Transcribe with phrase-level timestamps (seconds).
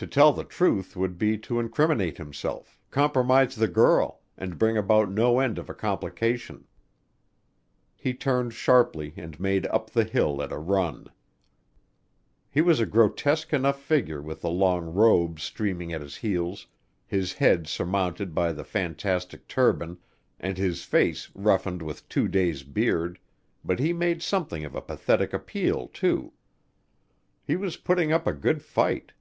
[0.00, 5.10] To tell the truth would be to incriminate himself, compromise the girl, and bring about
[5.10, 6.64] no end of a complication.
[7.94, 11.08] He turned sharply and made up the hill at a run.
[12.50, 16.66] He was a grotesque enough figure with the long robe streaming at his heels,
[17.06, 19.98] his head surmounted by the fantastic turban,
[20.38, 23.18] and his face roughened with two days' beard,
[23.62, 26.32] but he made something of a pathetic appeal, too.
[27.44, 29.12] He was putting up a good fight.